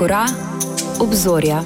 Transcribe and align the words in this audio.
Agora, 0.00 0.24
obzorja. 0.98 1.58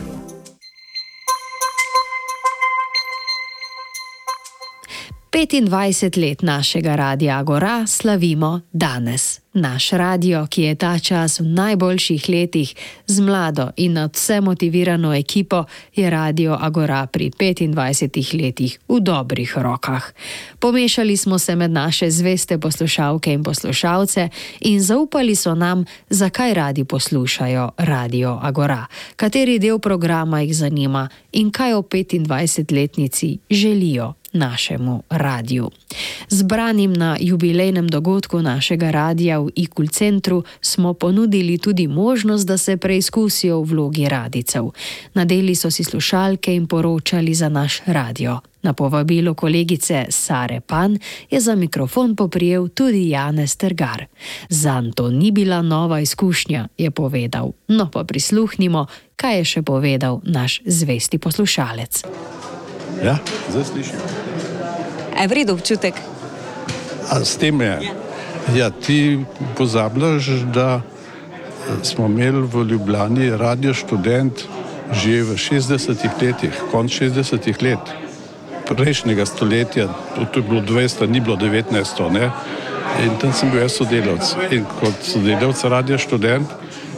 Petindvajset 5.31 6.17
let 6.17 6.43
našega 6.43 6.97
radia 6.99 7.39
Agora 7.39 7.87
slavimo 7.87 8.61
danes. 8.73 9.44
Naš 9.55 9.91
radio, 9.91 10.47
ki 10.51 10.63
je 10.63 10.75
ta 10.75 10.99
čas 10.99 11.39
v 11.41 11.47
najboljših 11.47 12.29
letih 12.29 12.75
z 13.07 13.21
mlado 13.21 13.71
in 13.77 13.93
nad 13.93 14.11
vse 14.11 14.41
motivirano 14.41 15.15
ekipo, 15.15 15.65
je 15.95 16.11
radio 16.11 16.59
Agora 16.61 17.07
pri 17.07 17.31
25 17.31 18.43
letih 18.43 18.79
v 18.89 19.01
dobrih 19.01 19.59
rokah. 19.59 20.13
Pomešali 20.59 21.17
smo 21.17 21.39
se 21.39 21.55
med 21.57 21.71
naše 21.71 22.11
zveste 22.11 22.59
poslušalke 22.59 23.33
in 23.33 23.43
poslušalce 23.43 24.29
in 24.61 24.83
zaupali 24.83 25.37
so 25.37 25.55
nam, 25.55 25.85
zakaj 26.11 26.55
radi 26.55 26.85
poslušajo 26.85 27.71
radio 27.79 28.39
Agora, 28.43 28.87
kateri 29.17 29.59
del 29.59 29.79
programa 29.79 30.41
jih 30.41 30.57
zanima 30.57 31.09
in 31.33 31.51
kaj 31.51 31.73
o 31.75 31.83
25-letnici 31.83 33.39
želijo 33.51 34.15
našemu 34.33 35.03
radiju. 35.11 35.71
Zbranim 36.35 36.93
na 36.93 37.17
jubilejnem 37.21 37.87
dogodku 37.87 38.43
našega 38.43 38.91
radia 38.91 39.39
v 39.39 39.55
IKUL 39.55 39.87
centru 39.87 40.43
smo 40.59 40.95
ponudili 40.95 41.59
tudi 41.59 41.87
možnost, 41.87 42.47
da 42.47 42.59
se 42.59 42.77
preizkusijo 42.77 43.61
v 43.61 43.71
vlogi 43.71 44.09
radicev. 44.09 44.75
Nadeli 45.15 45.55
so 45.55 45.71
si 45.71 45.85
slušalke 45.85 46.55
in 46.55 46.67
poročali 46.67 47.35
za 47.35 47.49
naš 47.49 47.81
radio. 47.87 48.41
Na 48.63 48.73
povabilo 48.73 49.35
kolegice 49.35 50.07
Sare 50.11 50.61
Pan 50.61 50.99
je 51.31 51.41
za 51.41 51.55
mikrofon 51.55 52.17
poprijel 52.17 52.69
tudi 52.69 53.09
Janez 53.09 53.57
Trgar. 53.57 54.05
Za 54.49 54.83
to 54.95 55.11
ni 55.11 55.31
bila 55.31 55.63
nova 55.63 56.01
izkušnja, 56.01 56.69
je 56.79 56.91
povedal. 56.91 57.53
No 57.69 57.91
pa 57.91 58.05
prisluhnimo, 58.05 58.87
kaj 59.17 59.39
je 59.39 59.45
še 59.45 59.63
povedal 59.63 60.21
naš 60.25 60.63
zvesti 60.67 61.19
poslušalec. 61.19 62.03
Ja, 63.05 63.19
zdaj 63.51 63.65
slišim. 63.65 63.99
Je 65.21 65.29
vredno 65.29 65.55
občutek? 65.55 66.14
A 67.11 67.25
s 67.25 67.37
tem 67.37 67.61
je. 67.61 67.79
Ja, 68.55 68.71
ti 68.71 69.25
pozabljaš, 69.57 70.27
da 70.55 70.81
smo 71.83 72.07
imeli 72.07 72.47
v 72.47 72.65
Ljubljani 72.71 73.31
radio 73.37 73.75
študent 73.75 74.45
že 74.93 75.25
v 75.25 75.33
60-ih 75.41 76.13
letih, 76.21 76.55
konc 76.71 76.93
60-ih 76.93 77.57
let 77.63 78.05
prejšnjega 78.69 79.27
stoletja, 79.27 79.89
to 80.33 80.41
je 80.41 80.43
bilo 80.43 80.61
200, 80.61 81.09
ni 81.09 81.21
bilo 81.21 81.37
1900, 81.37 82.13
ne? 82.13 82.31
in 83.05 83.17
tam 83.21 83.33
sem 83.33 83.51
bil 83.51 83.65
jaz 83.65 83.77
sodelavc. 83.77 84.37
In 84.55 84.65
kot 84.81 85.03
sodelavc 85.03 85.65
radio 85.65 85.99
študent 85.99 86.49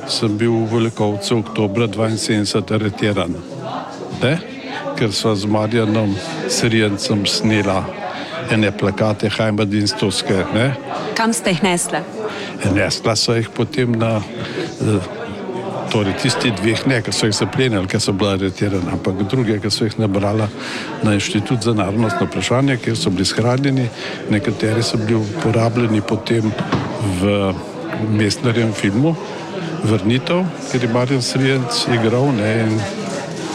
sem 0.07 0.39
bil 0.39 0.53
v 0.53 0.67
Velikovcu 0.71 1.41
oktober 1.41 1.89
72 1.89 2.75
aretiran, 2.75 3.35
ne? 4.23 4.35
ker 4.97 5.13
so 5.13 5.35
z 5.35 5.47
Marjanom 5.47 6.15
Sirjencem 6.49 7.27
snela 7.27 7.85
ene 8.53 8.71
plakate 8.73 9.31
Heimadinstowske. 9.39 10.45
Kam 11.17 11.33
ste 11.33 11.55
jih 11.55 11.63
nesli? 11.63 12.01
Nesla 12.75 13.17
so 13.17 13.35
jih 13.37 13.49
potem 13.55 13.93
na, 13.99 14.21
torej 15.93 16.17
tisti 16.23 16.51
dveh 16.51 16.87
ne, 16.91 17.01
ki 17.03 17.13
so 17.15 17.29
jih 17.29 17.37
zaplenili, 17.37 17.87
ker 17.91 18.03
so 18.03 18.13
bila 18.13 18.35
aretirana, 18.37 18.97
ampak 18.97 19.23
druge, 19.31 19.59
ki 19.63 19.71
so 19.71 19.87
jih 19.87 19.97
nabrala 20.01 20.49
na 21.05 21.15
Inštitut 21.17 21.65
za 21.65 21.75
narodnostno 21.77 22.27
vprašanje, 22.27 22.77
kjer 22.85 22.99
so 22.99 23.13
bili 23.15 23.29
shranjeni, 23.29 23.89
nekateri 24.31 24.83
so 24.83 25.01
bili 25.01 25.21
uporabljeni 25.21 26.03
potem 26.03 26.53
v 27.21 27.53
mestnarjem 28.13 28.73
filmu 28.77 29.15
Vrnitev, 29.87 30.43
ker 30.71 30.83
je 30.83 30.89
Marjan 30.91 31.23
Srijenc 31.23 31.85
igral 31.95 32.33
ne, 32.35 32.53
in 32.67 32.79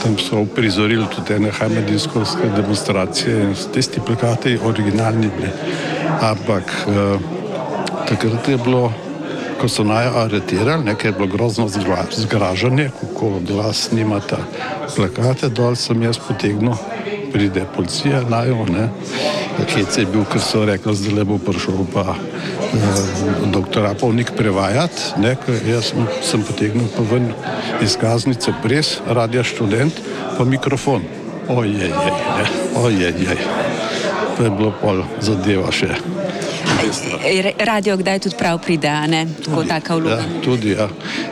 tam 0.03 0.17
so 0.17 0.41
uprizorili 0.41 1.05
tudi 1.15 1.33
ene 1.33 1.51
hajmedinske 1.51 2.19
demonstracije 2.55 3.41
in 3.41 3.55
tisti 3.73 3.99
plakati 4.05 4.59
originalni 4.65 5.29
bili. 5.37 5.49
Ampak 6.21 6.63
eh, 6.87 7.19
takrat 8.09 8.47
je 8.47 8.57
bilo, 8.57 8.93
ko 9.61 9.69
so 9.69 9.83
naj 9.83 10.07
aretirali, 10.23 10.83
nekaj 10.83 11.09
je 11.09 11.13
bilo 11.13 11.27
grozno 11.27 11.67
zgražanje, 12.17 12.89
kako 13.01 13.27
od 13.27 13.49
vas 13.49 13.87
snimata 13.89 14.37
plakate, 14.95 15.49
dol 15.49 15.75
sem 15.75 16.01
jaz 16.01 16.17
potegnil, 16.17 16.73
pride 17.33 17.65
policija, 17.75 18.21
najo, 18.29 18.65
ne. 18.69 18.89
Hec 19.75 19.97
je 19.97 20.05
bil, 20.05 20.25
ker 20.31 20.41
so 20.41 20.65
rekli, 20.65 20.95
zdaj 20.95 21.15
le 21.15 21.25
bo 21.27 21.37
prišel 21.37 21.83
pa 21.93 22.15
eh, 22.15 23.01
doktor 23.53 23.85
Apovnik 23.91 24.33
prevajati, 24.37 25.21
ne, 25.21 25.35
jaz 25.67 25.91
sem, 25.91 26.07
sem 26.23 26.43
potegnil 26.47 26.87
pa 26.95 27.05
ven 27.11 27.31
izkaznico 27.83 28.53
pres, 28.63 28.99
radio 29.07 29.43
študent, 29.43 30.01
pa 30.37 30.47
mikrofon. 30.47 31.03
Ojej, 31.51 31.91
ojej, 32.75 33.13
ojej. 33.13 33.39
To 34.37 34.43
je 34.43 34.51
bilo 34.51 34.71
pol 34.81 35.03
zadeva 35.19 35.71
še. 35.73 35.97
Radio 37.65 37.97
kdaj 37.97 38.19
tudi 38.19 38.35
prav 38.39 38.61
pride, 38.63 38.91
ne? 39.07 39.25
Tako 39.45 39.63
taka 39.67 39.95
vloga. 39.95 40.21
Ja, 40.21 40.41
tudi, 40.43 40.71
ja. 40.71 40.87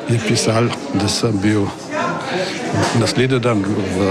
Je 0.09 0.19
pisal, 0.27 0.69
da 0.93 1.07
sem 1.07 1.39
bil 1.41 1.65
naslednji 2.99 3.39
dan 3.39 3.63
v, 3.63 4.09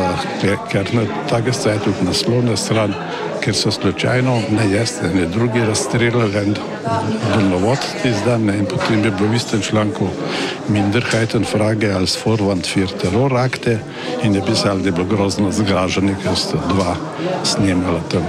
ker 0.70 0.88
na 0.92 1.02
take 1.30 1.52
stajati 1.52 1.84
tudi 1.84 2.06
naslovna 2.06 2.56
stran, 2.56 2.94
ker 3.40 3.54
so 3.54 3.70
slučajno, 3.70 4.34
ne 4.50 4.66
jaz, 4.72 4.98
ne 5.14 5.26
drugi 5.26 5.60
razstreljali 5.64 6.38
en 6.38 6.54
domovod 7.34 7.78
tisti 8.02 8.24
dan 8.26 8.44
ne, 8.44 8.58
in 8.58 8.66
potem 8.66 9.04
je 9.04 9.10
bilo 9.10 9.30
v 9.30 9.36
istem 9.36 9.62
članku 9.62 10.08
Minderheiten 10.68 11.44
Frage 11.44 11.92
als 11.92 12.18
Vorwand 12.24 12.66
für 12.66 12.88
Terrorakte 13.02 13.78
in 14.22 14.34
je 14.34 14.42
pisal, 14.46 14.78
da 14.78 14.88
je 14.88 14.92
bilo 14.92 15.06
grozno 15.06 15.52
zgražanje, 15.52 16.16
ker 16.22 16.36
sta 16.36 16.58
dva 16.68 16.96
snemala 17.44 18.00
tam 18.10 18.26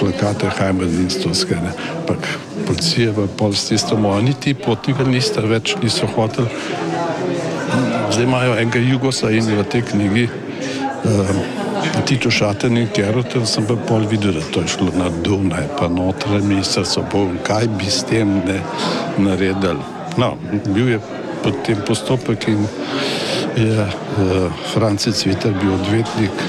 plakate 0.00 0.50
Heimadinstowske, 0.58 1.56
ampak 1.98 2.28
policija 2.66 3.12
v 3.16 3.28
Polski 3.38 3.74
isto 3.74 3.96
moja, 3.96 4.20
niti 4.22 4.54
potnika 4.54 5.04
nista 5.04 5.40
več 5.40 5.76
niso 5.82 6.06
hoteli. 6.06 6.48
Zdaj 8.16 8.24
imajo 8.24 8.54
enega 8.56 8.78
Jugosa 8.78 9.30
in 9.30 9.44
v 9.44 9.64
tej 9.68 9.82
knjigi 9.92 10.24
uh, 10.24 12.00
Tito 12.08 12.30
Šaten 12.32 12.76
in 12.80 12.88
Kerotel 12.88 13.44
sem 13.44 13.66
pa 13.68 13.76
pol 13.76 14.08
videl, 14.08 14.32
da 14.40 14.44
to 14.54 14.62
je 14.64 14.72
šlo 14.72 14.88
na 14.96 15.10
Dunaj, 15.12 15.66
pa 15.76 15.84
notranje 15.92 16.48
ministrstvo, 16.48 17.04
kaj 17.44 17.68
bi 17.76 17.84
s 17.84 18.08
tem 18.08 18.40
ne 18.40 18.62
naredili. 19.20 19.84
No, 20.16 20.32
bil 20.72 20.96
je 20.96 21.00
potem 21.44 21.84
postopek 21.84 22.48
in 22.48 22.64
je 23.56 23.84
uh, 23.84 24.48
Franci 24.72 25.12
Cviter 25.12 25.52
bil 25.52 25.76
odvetnik 25.76 26.40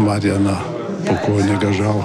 Marjana 0.00 0.56
pokojnega 1.04 1.68
žal. 1.76 2.00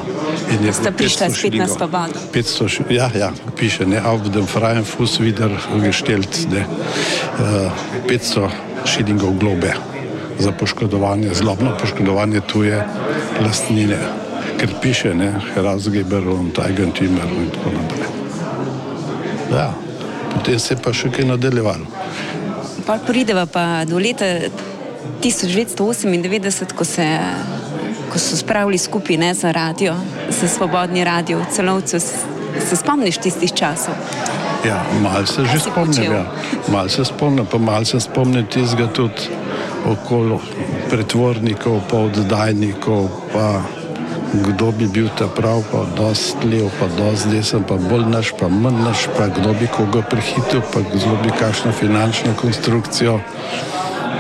Ste 0.72 0.92
prišli 0.92 1.32
spet 1.32 1.56
na 1.56 1.68
svobodo? 1.68 2.20
500, 2.36 2.92
ja, 2.92 3.08
ja, 3.16 3.32
piše, 3.56 3.86
ne, 3.86 4.04
auf 4.04 4.28
dem 4.28 4.48
freien 4.48 4.84
Fuß 4.86 5.20
wieder 5.20 5.52
gestellt, 5.84 6.52
ne, 6.52 6.68
500 8.08 8.50
šilingov 8.86 9.34
globe 9.40 9.74
za 10.40 10.52
poškodovanje, 10.52 11.34
zlobno 11.34 11.78
poškodovanje 11.82 12.42
tuje 12.48 12.84
lastnine, 13.42 13.98
ker 14.60 14.70
piše, 14.82 15.14
ne, 15.14 15.34
Herausgeber 15.54 16.28
und 16.28 16.60
Eigentümer 16.60 17.30
in 17.38 17.50
tako 17.54 17.70
naprej. 17.78 18.08
Ja, 19.52 19.74
potem 20.34 20.60
se 20.60 20.74
je 20.74 20.82
pa 20.84 20.94
še 20.94 21.12
kaj 21.12 21.26
nadaljevalo. 21.26 21.86
Pa 22.86 22.98
prideva 23.08 23.46
pa 23.46 23.86
do 23.86 24.00
leta 24.00 24.26
1998, 25.24 26.74
ko 26.78 26.86
se 26.86 27.08
ko 28.12 28.20
so 28.20 28.38
spravili 28.38 28.78
skupaj 28.78 29.18
ne, 29.18 29.34
za 29.34 29.52
radio, 29.52 29.96
za 30.30 30.48
svobodni 30.48 31.04
radio, 31.04 31.42
celovce. 31.52 32.00
Se 32.70 32.76
spomniš 32.76 33.18
tistih 33.18 33.54
časov? 33.54 33.94
Ja, 34.68 34.84
malo 35.02 35.26
se 35.26 35.46
že 35.46 35.60
spomnim. 35.60 36.12
Ja. 36.12 36.26
Malo 36.68 36.90
se 36.90 37.06
spomnim, 37.06 37.46
pa 37.46 37.58
malo 37.58 37.86
se 37.86 38.00
spomnim 38.00 38.46
tistega 38.46 38.88
tudi 38.88 39.32
okolo 39.86 40.42
pretvornikov, 40.90 41.82
pa 41.90 41.98
oddajnikov, 41.98 43.10
pa 43.34 43.62
kdo 44.34 44.72
bi 44.72 44.88
bil 44.88 45.08
ta 45.18 45.28
prav, 45.28 45.64
pa 45.72 45.86
dosti 45.96 46.48
lev, 46.48 46.68
pa 46.80 46.88
dosti 46.98 47.30
desen, 47.30 47.64
pa 47.64 47.80
bolj 47.80 48.10
naš, 48.12 48.34
pa 48.40 48.50
manj 48.52 48.84
naš, 48.84 49.08
pa 49.18 49.28
kdo 49.32 49.54
bi 49.54 49.68
koga 49.72 50.02
prehitil, 50.02 50.62
pa 50.74 50.84
kdo 50.84 51.16
bi 51.24 51.32
kakšno 51.40 51.72
finančno 51.72 52.36
konstrukcijo. 52.42 53.20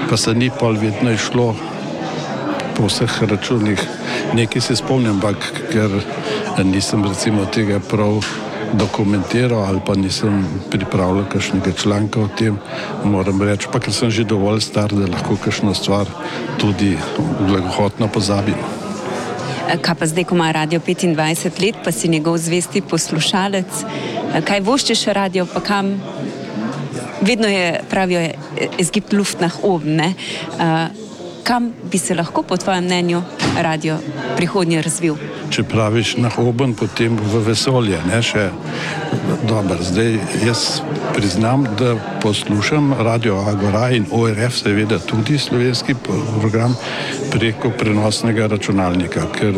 Pa 0.09 0.17
se 0.17 0.33
ni 0.33 0.49
pol 0.59 0.79
vedno 0.79 1.11
išlo 1.11 1.55
po 2.77 2.87
vseh 2.87 3.23
računih. 3.23 3.87
Nekaj 4.33 4.61
se 4.61 4.75
spomnim, 4.75 5.19
ampak 5.19 5.35
ker 5.71 5.91
nisem 6.63 7.03
recimo 7.03 7.45
tega 7.45 7.79
prav 7.79 8.23
dokumentiral 8.73 9.63
ali 9.63 9.79
pa 9.85 9.95
nisem 9.95 10.45
pripravljal 10.71 11.25
kakšnega 11.31 11.71
članka 11.71 12.19
o 12.19 12.27
tem, 12.37 12.57
moram 13.03 13.41
reči, 13.41 13.67
pa 13.71 13.79
ker 13.79 13.93
sem 13.93 14.11
že 14.11 14.23
dovolj 14.23 14.61
star, 14.61 14.93
da 14.93 15.07
lahko 15.07 15.37
kakšno 15.43 15.73
stvar 15.73 16.09
tudi 16.57 16.97
blagohotno 17.47 18.07
pozabim. 18.07 18.59
Kaj 19.81 19.95
pa 19.99 20.05
zdaj, 20.07 20.23
ko 20.23 20.35
ima 20.35 20.51
radio 20.51 20.79
25 20.79 21.61
let, 21.61 21.75
pa 21.83 21.91
si 21.91 22.07
njegov 22.07 22.37
zvesti 22.37 22.81
poslušalec, 22.81 23.83
kaj 24.47 24.61
voščeš 24.63 25.07
radio, 25.11 25.45
pa 25.53 25.59
kam? 25.59 25.97
vedno 27.21 27.47
je, 27.47 27.79
pravijo, 27.89 28.29
es 28.79 28.91
gibt 28.91 29.13
Luft 29.13 29.39
nach 29.39 29.55
oben. 29.63 29.99
Uh, 29.99 30.13
kam 31.43 31.73
bi 31.91 31.97
se 31.97 32.15
lahko, 32.15 32.43
po 32.43 32.57
tvojem 32.57 32.83
mnenju, 32.83 33.21
radio 33.61 33.97
prihodnje 34.37 34.81
razvil? 34.81 35.15
Če 35.49 35.63
praviš 35.63 36.17
na 36.17 36.31
oben, 36.37 36.73
potem 36.75 37.17
v 37.17 37.43
vesolje. 37.47 37.99
Dobar, 39.47 39.77
zdaj 39.81 40.17
jaz 40.45 40.81
priznam, 41.15 41.63
da 41.79 41.95
poslušam 42.21 42.93
radio 42.93 43.37
Agora 43.47 43.89
in 43.89 44.05
ORF, 44.11 44.55
seveda 44.63 44.99
tudi 44.99 45.37
slovenski 45.37 45.95
program 46.39 46.75
preko 47.31 47.69
prenosnega 47.69 48.47
računalnika, 48.47 49.21
ker 49.39 49.53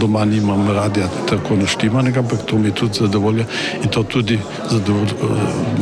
doma 0.00 0.24
nimam 0.24 0.70
radia 0.70 1.08
tako 1.28 1.56
naštimanega, 1.56 2.20
ampak 2.20 2.46
to 2.46 2.58
mi 2.58 2.72
tudi 2.72 2.98
zadovolja 3.00 3.44
in 3.82 3.88
to 3.88 4.02
tudi 4.02 4.38
zadovolj, 4.70 5.14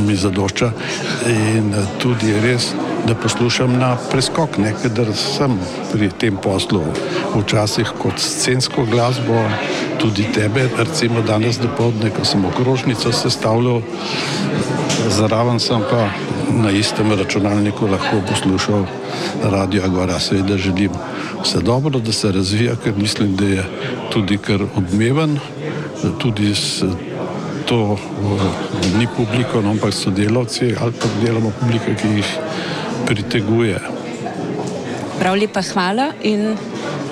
mi 0.06 0.16
zadošča. 0.16 0.72
In 1.28 1.72
tudi 2.02 2.32
res, 2.40 2.72
da 3.06 3.14
poslušam 3.14 3.78
na 3.78 3.96
preskok, 4.10 4.58
nekaj, 4.58 4.90
da 4.90 5.04
sem 5.14 5.58
pri 5.92 6.10
tem 6.18 6.36
poslu 6.36 6.82
včasih 7.34 7.92
kot 8.02 8.18
scensko 8.18 8.84
glasbo, 8.90 9.44
tudi 10.00 10.26
tebe, 10.32 10.68
recimo 10.78 11.22
danes 11.22 11.58
do 11.58 11.68
povdne, 11.76 12.10
ko 12.10 12.24
sem 12.24 12.44
okrožnico 12.44 13.12
sestavljal, 13.12 13.82
zraven 15.08 15.60
sem 15.60 15.82
pa 15.90 16.08
na 16.54 16.70
istem 16.70 17.12
računalniku 17.12 17.86
lahko 17.86 18.22
poslušal 18.28 18.86
radio 19.42 19.84
Agora. 19.84 20.18
Seveda 20.20 20.56
želim 20.56 20.90
vse 21.42 21.60
dobro, 21.60 21.98
da 21.98 22.12
se 22.12 22.32
razvija, 22.32 22.76
ker 22.84 22.92
mislim, 22.96 23.36
da 23.36 23.44
je 23.44 23.64
tudi 24.12 24.38
kar 24.38 24.62
odmeven, 24.76 25.38
tudi 26.18 26.54
s 26.54 26.82
to 27.66 27.96
ni 28.98 29.06
publiko, 29.16 29.62
no, 29.62 29.70
ampak 29.70 29.94
so 29.94 30.10
delavci 30.10 30.74
ali 30.80 30.92
pa 30.92 31.08
delamo 31.24 31.52
publiko, 31.60 31.94
ki 32.00 32.08
jih 32.08 32.38
priteguje. 33.06 33.80
Prav 35.18 35.36
lepa 35.36 35.62
hvala 35.62 36.12
in 36.22 36.56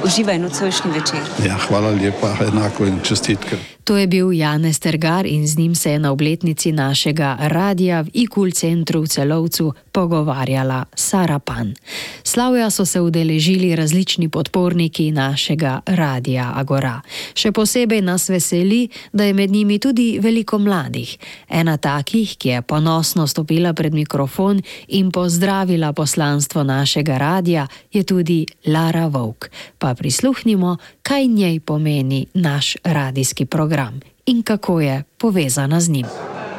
uživaj 0.05 0.39
nocojšnji 0.39 0.91
večer. 0.91 1.21
Ja, 1.47 1.57
hvala 1.69 1.91
lepa, 1.91 2.35
enako 2.53 2.87
in 2.87 3.01
čestitke. 3.03 3.57
To 3.85 3.97
je 3.97 4.07
bil 4.07 4.33
Janez 4.33 4.79
Tergar 4.79 5.27
in 5.27 5.47
z 5.47 5.59
njim 5.59 5.75
se 5.75 5.91
je 5.91 5.99
na 5.99 6.13
obletnici 6.13 6.73
našega 6.73 7.37
radia 7.41 8.01
v 8.03 8.11
IKUL 8.13 8.51
centru 8.51 9.03
v 9.03 9.07
Celovcu 9.07 9.75
pogovarjala 9.93 10.85
Sara 10.95 11.39
Pan. 11.39 11.75
Slavja 12.23 12.71
so 12.71 12.87
se 12.87 13.01
udeležili 13.01 13.77
različni 13.77 14.29
podporniki 14.29 15.11
našega 15.11 15.81
radia 15.87 16.53
Agora. 16.55 17.01
Še 17.35 17.53
posebej 17.53 18.01
nas 18.07 18.29
veseli, 18.31 18.89
da 19.13 19.25
je 19.25 19.35
med 19.35 19.51
njimi 19.51 19.79
tudi 19.79 20.19
veliko 20.23 20.59
mladih. 20.59 21.19
Ena 21.51 21.77
takih, 21.77 22.37
ki 22.39 22.49
je 22.49 22.63
ponosno 22.63 23.27
stopila 23.27 23.73
pred 23.75 23.95
mikrofon 23.95 24.63
in 24.89 25.11
pozdravila 25.11 25.93
poslanstvo 25.93 26.63
našega 26.63 27.19
radia, 27.19 27.67
je 27.93 28.05
tudi 28.05 28.47
Lara 28.67 29.07
Vovk. 29.07 29.51
Pa 29.79 29.95
prisluhnimo, 29.95 30.77
kaj 31.03 31.27
njej 31.27 31.61
pomeni 31.61 32.27
naš 32.35 32.77
radijski 32.85 33.47
program 33.47 34.01
in 34.27 34.43
kako 34.43 34.81
je 34.81 35.03
povezana 35.19 35.81
z 35.81 35.89
njim. 35.89 36.07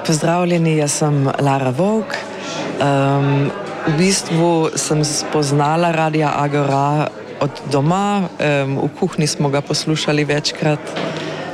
Pozdravljeni, 0.07 0.77
jaz 0.77 0.91
sem 0.91 1.27
Lara 1.39 1.69
Vog. 1.69 2.03
Um, 2.03 3.51
v 3.87 3.97
bistvu 3.97 4.69
sem 4.75 5.05
spoznala 5.05 5.91
Radio 5.91 6.29
Agora 6.35 7.07
od 7.41 7.51
doma, 7.71 8.27
um, 8.65 8.77
v 8.77 8.89
kuhinji 8.99 9.27
smo 9.27 9.49
ga 9.49 9.61
poslušali 9.61 10.25
večkrat 10.25 10.79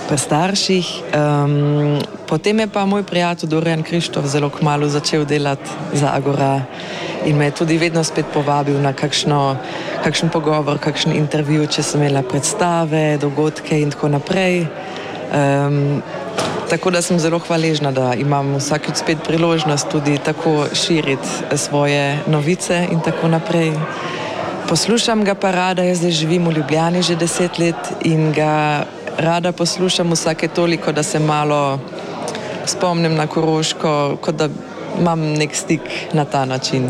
pri 0.08 0.18
starših. 0.18 0.88
Um, 1.14 2.02
potem 2.28 2.60
je 2.60 2.68
pa 2.68 2.86
moj 2.86 3.04
prijatelj 3.04 3.50
Dorian 3.50 3.84
Krištof 3.84 4.26
zelo 4.26 4.50
kmalo 4.50 4.88
začel 4.90 5.26
delati 5.26 5.70
za 5.94 6.10
Agora 6.14 6.62
in 7.30 7.38
me 7.38 7.46
je 7.46 7.52
tudi 7.52 7.78
vedno 7.78 8.04
spet 8.04 8.26
povabil 8.34 8.82
na 8.82 8.94
kakšno, 8.94 9.58
kakšen 10.04 10.30
pogovor, 10.34 10.80
kakšen 10.82 11.14
intervju, 11.14 11.68
če 11.70 11.84
sem 11.86 12.02
imela 12.02 12.24
predstave, 12.26 13.18
dogodke 13.22 13.78
in 13.78 13.94
tako 13.94 14.10
naprej. 14.16 14.66
Um, 15.30 16.02
tako 16.70 16.92
da 16.92 17.02
sem 17.02 17.20
zelo 17.20 17.40
hvaležna, 17.40 17.92
da 17.92 18.14
imam 18.18 18.56
vsakeč 18.58 19.02
spet 19.04 19.22
priložnost 19.28 19.90
tudi 19.92 20.18
tako 20.18 20.66
širiti 20.74 21.58
svoje 21.58 22.18
novice 22.28 22.88
in 22.92 23.02
tako 23.06 23.28
naprej. 23.28 23.74
Poslušam 24.70 25.24
ga 25.26 25.34
pa 25.34 25.52
rada, 25.52 25.84
jaz 25.84 25.98
zdaj 25.98 26.12
živim 26.12 26.48
v 26.48 26.58
Ljubljani 26.60 27.02
že 27.02 27.16
deset 27.16 27.60
let 27.60 27.94
in 28.06 28.32
ga 28.34 28.86
rada 29.18 29.52
poslušam 29.52 30.12
vsake 30.12 30.48
toliko, 30.48 30.92
da 30.92 31.04
se 31.04 31.20
malo 31.20 31.80
spomnim 32.66 33.16
na 33.16 33.28
Koroško, 33.28 34.18
kot 34.22 34.36
da 34.36 34.50
imam 35.00 35.20
nek 35.20 35.56
stik 35.56 35.82
na 36.14 36.26
ta 36.26 36.46
način. 36.46 36.90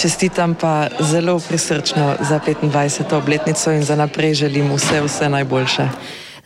Čestitam 0.00 0.54
pa 0.54 0.86
zelo 1.00 1.40
prisrčno 1.48 2.16
za 2.20 2.40
25. 2.46 3.14
obletnico 3.14 3.72
in 3.72 3.82
za 3.82 3.96
naprej 3.96 4.34
želim 4.34 4.72
vse, 4.72 5.02
vse 5.02 5.28
najboljše. 5.28 5.88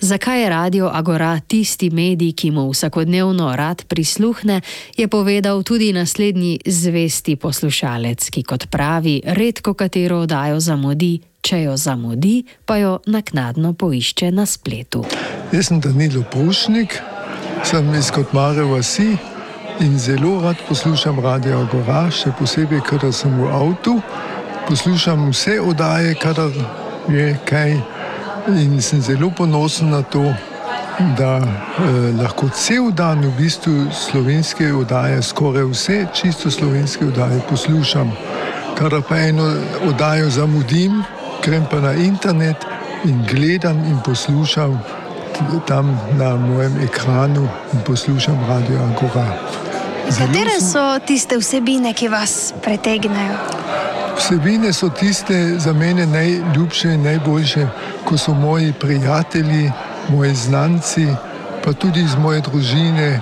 Zakaj 0.01 0.43
je 0.43 0.49
radio 0.49 0.91
Agora 0.93 1.41
tisti 1.41 1.91
medij, 1.91 2.33
ki 2.33 2.51
mu 2.51 2.71
vsakodnevno 2.71 3.57
rad 3.57 3.85
prisluhne, 3.85 4.61
je 4.97 5.09
povedal 5.09 5.63
tudi 5.63 5.93
naslednji 5.93 6.59
zvesti 6.67 7.37
poslušalec, 7.37 8.31
ki 8.31 8.43
kot 8.43 8.67
pravi, 8.71 9.21
redko 9.25 9.75
katero 9.75 10.19
oddajo 10.19 10.61
zamudi, 10.61 11.21
če 11.41 11.63
jo 11.63 11.77
zamudi, 11.77 12.45
pa 12.65 12.77
jo 12.77 12.99
naknadno 13.07 13.73
poišče 13.73 14.31
na 14.31 14.47
spletu. 14.47 15.05
Jaz 15.53 15.67
sem 15.67 15.81
Danilo 15.81 16.25
Pušnik, 16.33 17.01
sem 17.65 17.95
iz 17.95 18.11
Kotmare 18.11 18.63
vasi 18.63 19.17
in 19.81 19.99
zelo 19.99 20.41
rad 20.43 20.57
poslušam 20.69 21.19
radio 21.21 21.59
Agora, 21.61 22.11
še 22.11 22.31
posebej, 22.39 22.81
kadar 22.87 23.13
sem 23.13 23.33
v 23.39 23.49
avtu. 23.51 23.99
Poslušam 24.69 25.29
vse 25.31 25.59
oddaje, 25.61 26.15
kadar 26.15 26.51
je 27.09 27.35
kaj. 27.49 27.77
In 28.49 28.81
sem 28.83 29.03
zelo 29.03 29.31
ponosen 29.31 29.91
na 29.91 30.03
to, 30.03 30.23
da 31.19 31.39
eh, 31.43 32.13
lahko 32.21 32.49
cel 32.55 32.91
dan 32.95 33.25
v 33.25 33.33
bistvu 33.39 33.91
slovenske 33.93 34.73
oddaje, 34.73 35.23
skoraj 35.23 35.67
vse 35.73 35.99
čisto 36.15 36.51
slovenske 36.51 37.07
oddaje 37.07 37.41
poslušam. 37.49 38.13
Kar 38.79 38.95
pa 39.09 39.19
eno 39.19 39.49
oddajo 39.89 40.31
zamudim, 40.31 41.03
grem 41.45 41.67
pa 41.71 41.81
na 41.81 41.95
internet 41.95 42.67
in 43.05 43.25
gledam 43.31 43.79
in 43.85 43.99
poslušam 44.05 44.79
tam 45.67 46.01
na 46.19 46.37
mojem 46.37 46.81
ekranu 46.85 47.49
in 47.73 47.81
poslušam 47.87 48.39
radio 48.49 48.79
Angora. 48.79 49.27
Katere 50.19 50.61
so 50.61 50.99
tiste 51.07 51.37
vsebine, 51.39 51.93
ki 51.93 52.09
vas 52.09 52.53
pretegnejo? 52.63 53.37
Vsebine 54.19 54.73
so 54.73 54.89
tiste 54.89 55.59
za 55.59 55.73
mene 55.73 56.07
najljubše 56.07 56.93
in 56.93 57.03
najboljše, 57.03 57.67
ko 58.05 58.19
so 58.19 58.35
moji 58.35 58.73
prijatelji, 58.81 59.73
moji 60.09 60.35
znanci, 60.35 61.07
pa 61.65 61.73
tudi 61.73 62.01
iz 62.01 62.15
moje 62.15 62.41
družine, 62.41 63.09
eh, 63.09 63.21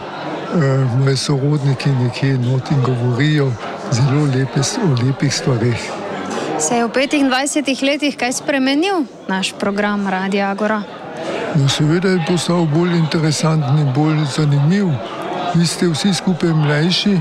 moji 0.99 1.17
sorodniki 1.17 1.91
nekje 1.91 2.39
noti 2.39 2.75
govorijo 2.87 3.53
zelo 3.91 4.25
lepe 4.25 4.61
o 4.61 5.07
lepih 5.07 5.35
stvarih. 5.35 5.91
Se 6.59 6.77
je 6.77 6.85
v 6.85 6.89
25 6.89 7.83
letih 7.83 8.17
kaj 8.17 8.33
spremenil 8.33 9.05
naš 9.29 9.53
program 9.59 10.09
Radia 10.09 10.51
Agora? 10.51 11.02
No, 11.55 11.69
seveda 11.69 12.09
je 12.09 12.25
postal 12.27 12.67
bolj 12.67 12.97
interesanten 12.97 13.79
in 13.79 13.93
bolj 13.93 14.25
zanimiv. 14.37 14.89
Vi 15.55 15.67
ste 15.67 15.89
vsi 15.89 16.15
skupaj 16.15 16.53
mlajši, 16.53 17.19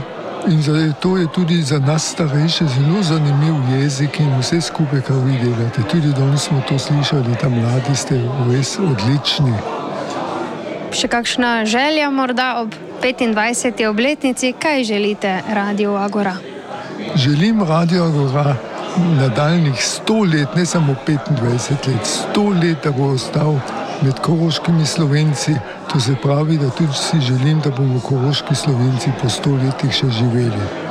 In 0.48 0.62
zato 0.62 1.18
je 1.18 1.28
tudi 1.28 1.62
za 1.62 1.80
nas 1.80 2.12
starejše 2.12 2.66
zelo 2.66 3.02
zanimiv 3.02 3.56
jezik 3.78 4.20
in 4.20 4.40
vse 4.40 4.62
skupaj, 4.62 5.02
kar 5.02 5.16
vi 5.26 5.38
delate. 5.38 5.82
Tudi 5.92 6.14
danes 6.14 6.42
smo 6.42 6.62
to 6.70 6.80
slišali, 6.80 7.36
da 7.42 7.50
mladi 7.50 7.96
ste 7.96 8.18
res 8.50 8.80
odlični. 8.80 9.54
Še 10.92 11.08
kakšna 11.08 11.66
želja 11.66 12.10
morda 12.10 12.56
ob 12.62 12.74
25. 13.04 13.86
obletnici, 13.88 14.54
kaj 14.60 14.84
želite 14.84 15.42
Radio 15.48 15.94
Agora? 15.96 16.36
Želim 17.16 17.64
Radio 17.64 18.04
Agora 18.06 18.56
nadaljnih 18.98 19.76
100 20.08 20.34
let, 20.34 20.56
ne 20.56 20.66
samo 20.66 20.96
25 21.08 21.88
let, 21.88 22.26
100 22.36 22.64
let, 22.64 22.78
da 22.84 22.92
bo 22.92 23.14
ostal 23.14 23.56
med 24.02 24.20
koroškimi 24.20 24.86
slovenci. 24.86 25.56
To 25.94 26.00
se 26.00 26.16
pravi, 26.24 26.58
da 26.58 26.70
tudi 26.70 26.94
si 26.94 27.20
želim, 27.20 27.60
da 27.60 27.70
bomo 27.70 28.00
koroški 28.00 28.56
slovenci 28.56 29.12
po 29.22 29.30
stoletjih 29.30 29.94
še 29.94 30.10
živeli. 30.10 30.91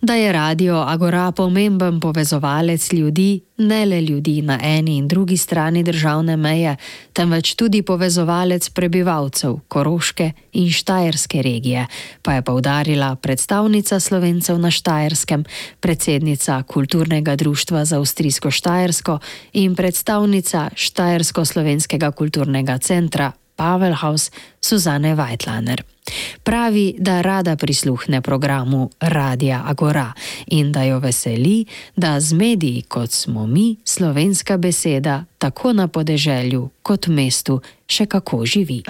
Da 0.00 0.14
je 0.14 0.32
radio 0.32 0.84
Agora 0.86 1.32
pomemben 1.32 2.00
povezovalec 2.00 2.92
ljudi, 2.92 3.40
ne 3.56 3.86
le 3.86 4.02
ljudi 4.02 4.42
na 4.42 4.58
eni 4.62 4.96
in 4.96 5.08
drugi 5.08 5.36
strani 5.36 5.82
državne 5.82 6.36
meje, 6.36 6.76
temveč 7.12 7.54
tudi 7.54 7.82
povezovalec 7.82 8.68
prebivalcev 8.70 9.56
Koroške 9.68 10.30
in 10.52 10.70
Štajerske 10.70 11.42
regije, 11.42 11.86
pa 12.22 12.32
je 12.32 12.42
povdarila 12.42 13.16
predstavnica 13.16 14.00
slovencev 14.00 14.58
na 14.58 14.70
Štajerskem, 14.70 15.44
predsednica 15.80 16.62
Kulturnega 16.62 17.36
društva 17.36 17.84
za 17.84 17.98
Avstrijsko 17.98 18.50
Štajersko 18.50 19.18
in 19.52 19.74
predstavnica 19.74 20.70
Štajersko-slovenskega 20.74 22.12
kulturnega 22.12 22.78
centra 22.78 23.32
Pavelhaus 23.56 24.30
Suzane 24.60 25.16
Weitlaner. 25.16 25.97
Pravi, 26.42 26.94
da 26.98 27.20
rada 27.20 27.56
prisluhne 27.56 28.20
programu 28.20 28.90
Radia 29.00 29.62
Agora 29.66 30.12
in 30.46 30.72
da 30.72 30.82
jo 30.82 30.98
veseli, 30.98 31.64
da 31.96 32.20
z 32.20 32.32
mediji 32.32 32.82
kot 32.82 33.10
smo 33.10 33.46
mi, 33.46 33.76
slovenska 33.84 34.56
beseda, 34.56 35.24
tako 35.38 35.72
na 35.72 35.88
podeželju 35.88 36.68
kot 36.82 37.06
mestu, 37.06 37.60
še 37.86 38.06
kako 38.06 38.46
živi. 38.46 38.82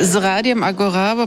Z 0.00 0.20
Radijem 0.20 0.62
Agora 0.62 1.26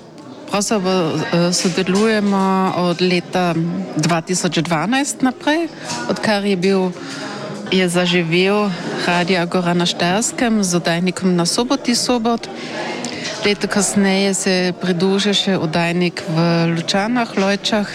pravzaprav 0.50 1.16
eh, 1.16 1.54
sodelujemo 1.54 2.74
od 2.78 3.02
leta 3.02 3.56
2012 3.98 5.24
naprej, 5.24 5.68
odkar 6.10 6.46
je 6.46 6.56
bil. 6.56 6.92
Je 7.72 7.90
zaživel 7.90 8.72
Radio 9.08 9.42
Agora 9.42 9.74
na 9.74 9.86
Štajerskem 9.86 10.64
z 10.64 10.76
oddajnikom 10.76 11.36
na 11.36 11.46
soboti 11.46 11.96
sobot. 11.96 12.48
Leto 13.46 13.68
kasneje 13.68 14.34
se 14.34 14.54
pridružil 14.82 15.34
še 15.34 15.58
oddajnik 15.58 16.24
v 16.28 16.46
Lučanah, 16.76 17.38
Lojčah 17.38 17.88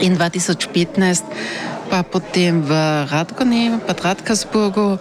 in 0.00 0.16
2015 0.18 1.24
pa 1.92 2.00
potem 2.00 2.64
v 2.64 2.72
Radgoni, 3.12 3.76
pa 3.84 3.92
Radkasburgu. 3.92 4.96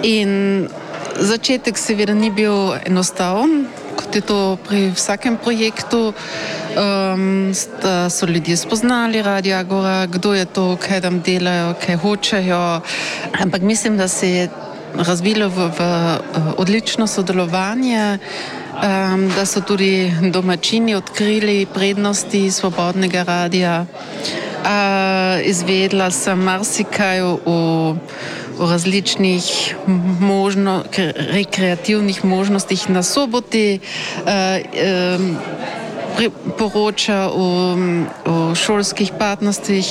In 0.00 0.64
začetek 1.20 1.76
seveda 1.76 2.16
ni 2.16 2.32
bil 2.32 2.72
enostaven, 2.88 3.68
kot 4.00 4.16
je 4.16 4.24
to 4.24 4.56
pri 4.64 4.88
vsakem 4.96 5.36
projektu. 5.36 6.16
Um, 6.72 7.52
so 8.08 8.24
ljudje 8.24 8.56
spoznali 8.56 9.20
Radio 9.20 9.60
Agora, 9.60 10.08
kdo 10.08 10.32
je 10.32 10.48
to, 10.48 10.80
kaj 10.80 11.04
tam 11.04 11.20
delajo, 11.20 11.76
kaj 11.76 12.00
hočejo. 12.00 12.80
Ampak 13.36 13.60
mislim, 13.60 14.00
da 14.00 14.08
se 14.08 14.30
je 14.30 14.44
razvilo 14.94 15.48
v, 15.48 15.68
v 15.78 16.54
odlično 16.58 17.06
sodelovanje. 17.06 18.18
Um, 18.72 19.28
da 19.36 19.44
so 19.46 19.60
tudi 19.60 20.10
domačini 20.32 20.94
odkrili 20.94 21.66
prednosti 21.74 22.50
svobodnega 22.50 23.22
radia. 23.22 23.84
Uh, 23.84 24.68
izvedla 25.44 26.10
sem 26.10 26.38
marsikaj 26.38 27.20
o, 27.20 27.38
o 27.44 27.96
različnih 28.58 29.76
možno, 30.20 30.82
rekreativnih 31.32 32.24
možnostih 32.24 32.90
na 32.90 33.02
soboti, 33.02 33.78
uh, 34.24 34.30
um, 35.20 35.36
poroča 36.58 37.28
o, 37.28 37.76
o 38.26 38.54
šolskih 38.54 39.12
partnerstvih 39.18 39.86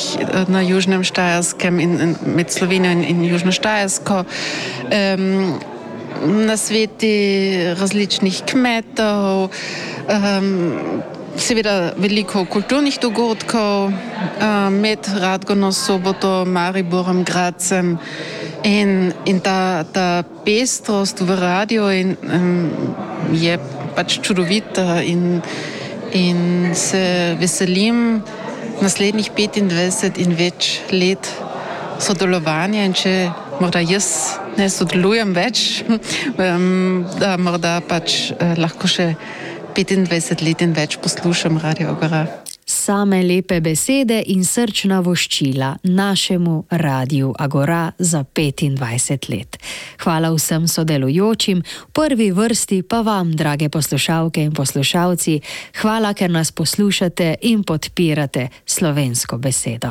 na 0.48 0.62
Južnem 0.62 1.04
Štajerskem 1.04 1.80
in, 1.80 2.00
in 2.02 2.16
med 2.36 2.52
Slovenijo 2.52 2.92
in, 2.92 3.04
in 3.04 3.24
Južno 3.26 3.52
Štajersko. 3.52 4.24
Um, 4.24 5.60
na 6.22 6.58
sveti 6.58 7.58
različnih 7.80 8.42
kmetov, 8.46 9.50
um, 9.50 11.02
seveda 11.38 11.94
veliko 11.98 12.46
kulturnih 12.46 13.00
dogodkov 13.02 13.88
um, 13.88 13.94
med 14.74 15.08
Radgono, 15.18 15.72
Soboto, 15.72 16.46
Mariborom, 16.46 17.24
Gracem. 17.24 17.98
In, 18.64 19.14
in 19.26 19.40
ta, 19.40 19.84
ta 19.84 20.24
pestrost 20.46 21.22
v 21.22 21.36
radiju 21.40 21.84
um, 21.90 22.70
je 23.34 23.58
pač 23.96 24.20
čudovita, 24.22 25.02
in, 25.02 25.42
in 26.14 26.72
se 26.76 27.36
veselim 27.40 28.22
naslednjih 28.82 29.32
25 29.38 30.20
in 30.22 30.36
več 30.36 30.80
let 30.92 31.30
sodelovanja. 32.02 32.86
In 32.86 32.96
če 32.98 33.14
morda 33.62 33.84
jaz 33.86 34.38
ne 34.58 34.70
sodelujem 34.70 35.34
več, 35.38 35.84
da 37.22 37.36
morda 37.38 37.80
pač 37.88 38.32
eh, 38.34 38.56
lahko 38.60 38.90
še 38.90 39.14
25 39.78 40.46
let 40.46 40.66
in 40.66 40.78
več 40.78 41.00
poslušam 41.04 41.62
Radio 41.64 41.96
Gora. 42.00 42.41
Same 42.72 43.24
lepe 43.24 43.60
besede 43.60 44.22
in 44.32 44.46
srčna 44.46 45.02
voščila 45.04 45.74
našemu 45.84 46.64
radiju 46.70 47.34
Agora 47.40 47.92
za 47.98 48.24
25 48.24 49.30
let. 49.30 49.58
Hvala 50.04 50.32
vsem 50.32 50.68
sodelujočim, 50.68 51.60
v 51.60 51.92
prvi 51.92 52.32
vrsti 52.32 52.82
pa 52.84 53.02
vam, 53.02 53.34
drage 53.36 53.70
poslušalke 53.70 54.44
in 54.44 54.54
poslušalci, 54.56 55.40
hvala, 55.82 56.14
ker 56.14 56.32
nas 56.32 56.52
poslušate 56.52 57.36
in 57.42 57.64
podpirate 57.64 58.48
slovensko 58.66 59.38
besedo. 59.38 59.90